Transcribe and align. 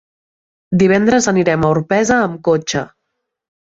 Divendres 0.85 1.29
anirem 1.33 1.69
a 1.69 1.71
Orpesa 1.77 2.21
amb 2.25 2.43
cotxe. 2.53 2.87